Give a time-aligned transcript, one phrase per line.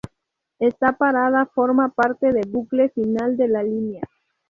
[0.57, 4.01] Esta parada forma parte del bucle final de la línea.